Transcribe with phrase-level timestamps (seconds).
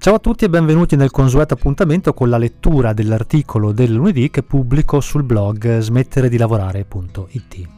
[0.00, 4.42] Ciao a tutti e benvenuti nel consueto appuntamento con la lettura dell'articolo del lunedì che
[4.42, 7.68] pubblico sul blog smettere di lavorare.it.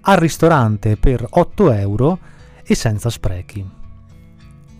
[0.00, 2.18] Al ristorante per 8 euro
[2.64, 3.64] e senza sprechi.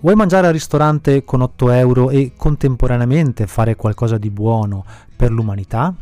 [0.00, 4.84] Vuoi mangiare al ristorante con 8 euro e contemporaneamente fare qualcosa di buono
[5.14, 5.94] per l'umanità?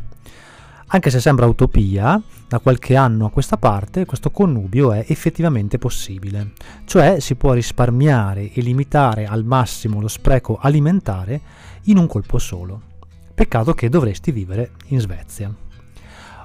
[0.93, 6.51] Anche se sembra utopia, da qualche anno a questa parte questo connubio è effettivamente possibile,
[6.83, 11.39] cioè si può risparmiare e limitare al massimo lo spreco alimentare
[11.83, 12.81] in un colpo solo.
[13.33, 15.60] Peccato che dovresti vivere in Svezia.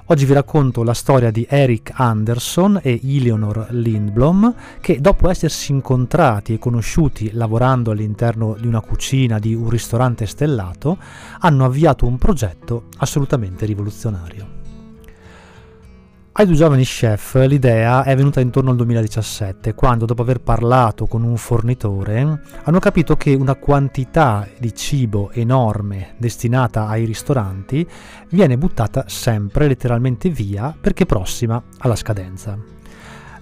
[0.09, 6.53] Oggi vi racconto la storia di Eric Anderson e Eleanor Lindblom che dopo essersi incontrati
[6.53, 10.97] e conosciuti lavorando all'interno di una cucina di un ristorante stellato
[11.39, 14.56] hanno avviato un progetto assolutamente rivoluzionario.
[16.39, 21.23] Ai due giovani chef l'idea è venuta intorno al 2017, quando dopo aver parlato con
[21.23, 27.83] un fornitore hanno capito che una quantità di cibo enorme destinata ai ristoranti
[28.29, 32.55] viene buttata sempre letteralmente via perché prossima alla scadenza.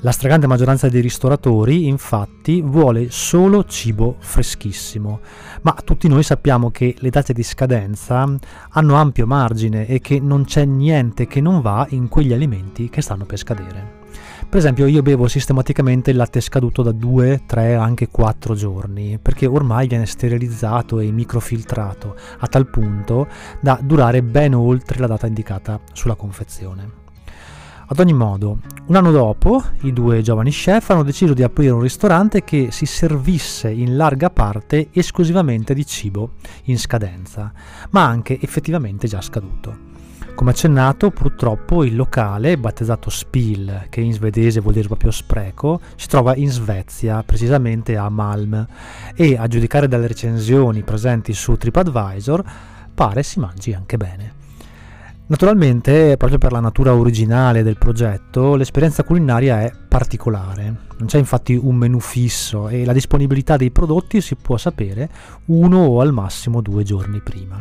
[0.05, 5.19] La stragrande maggioranza dei ristoratori infatti vuole solo cibo freschissimo,
[5.63, 8.31] ma tutti noi sappiamo che le date di scadenza
[8.69, 13.01] hanno ampio margine e che non c'è niente che non va in quegli alimenti che
[13.01, 14.03] stanno per scadere.
[14.47, 19.47] Per esempio io bevo sistematicamente il latte scaduto da 2, 3, anche 4 giorni, perché
[19.47, 23.27] ormai viene sterilizzato e microfiltrato a tal punto
[23.59, 27.04] da durare ben oltre la data indicata sulla confezione.
[27.87, 31.81] Ad ogni modo, un anno dopo, i due giovani chef hanno deciso di aprire un
[31.81, 36.31] ristorante che si servisse in larga parte esclusivamente di cibo
[36.63, 37.53] in scadenza,
[37.91, 39.93] ma anche effettivamente già scaduto.
[40.33, 46.07] Come accennato, purtroppo il locale, battezzato Spill, che in svedese vuol dire proprio spreco, si
[46.07, 48.65] trova in Svezia, precisamente a Malm,
[49.15, 52.43] e a giudicare dalle recensioni presenti su TripAdvisor,
[52.95, 54.43] pare si mangi anche bene.
[55.27, 60.65] Naturalmente, proprio per la natura originale del progetto, l'esperienza culinaria è particolare.
[60.99, 65.09] Non c'è infatti un menu fisso e la disponibilità dei prodotti si può sapere
[65.45, 67.59] uno o al massimo due giorni prima.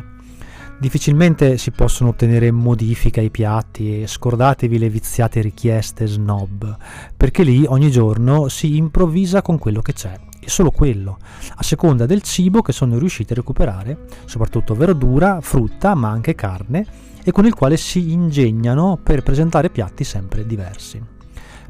[0.77, 6.77] Difficilmente si possono ottenere modifiche ai piatti e scordatevi le viziate richieste snob,
[7.17, 10.15] perché lì ogni giorno si improvvisa con quello che c'è
[10.47, 11.17] solo quello,
[11.55, 16.85] a seconda del cibo che sono riusciti a recuperare, soprattutto verdura, frutta, ma anche carne
[17.23, 21.01] e con il quale si ingegnano per presentare piatti sempre diversi.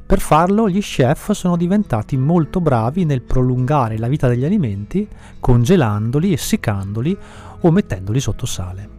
[0.06, 5.08] Per farlo gli chef sono diventati molto bravi nel prolungare la vita degli alimenti
[5.40, 7.18] congelandoli, essiccandoli
[7.62, 8.90] o mettendoli sotto sale.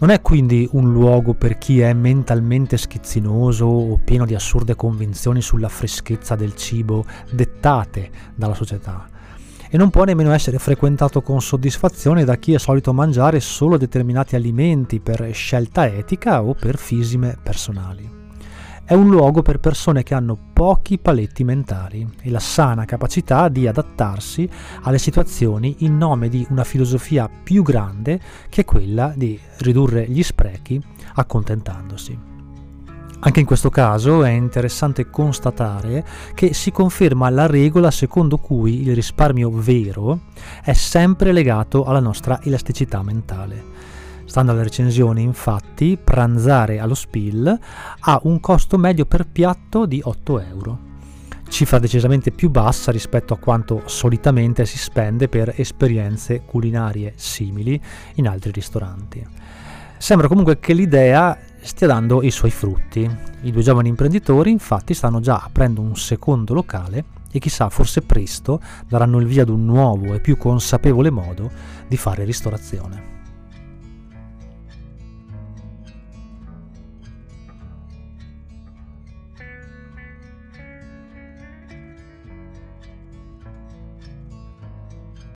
[0.00, 5.42] Non è quindi un luogo per chi è mentalmente schizzinoso o pieno di assurde convinzioni
[5.42, 9.08] sulla freschezza del cibo dettate dalla società,
[9.68, 14.36] e non può nemmeno essere frequentato con soddisfazione da chi è solito mangiare solo determinati
[14.36, 18.17] alimenti per scelta etica o per fisime personali.
[18.88, 23.66] È un luogo per persone che hanno pochi paletti mentali e la sana capacità di
[23.66, 24.48] adattarsi
[24.84, 30.82] alle situazioni in nome di una filosofia più grande che quella di ridurre gli sprechi
[31.16, 32.18] accontentandosi.
[33.18, 38.94] Anche in questo caso è interessante constatare che si conferma la regola secondo cui il
[38.94, 40.20] risparmio vero
[40.64, 43.97] è sempre legato alla nostra elasticità mentale.
[44.28, 47.58] Stando alle recensioni, infatti, pranzare allo spill
[48.00, 50.78] ha un costo medio per piatto di 8 euro,
[51.48, 57.80] cifra decisamente più bassa rispetto a quanto solitamente si spende per esperienze culinarie simili
[58.16, 59.26] in altri ristoranti.
[59.96, 63.10] Sembra comunque che l'idea stia dando i suoi frutti.
[63.40, 67.02] I due giovani imprenditori infatti stanno già aprendo un secondo locale
[67.32, 71.50] e chissà forse presto daranno il via ad un nuovo e più consapevole modo
[71.88, 73.17] di fare ristorazione.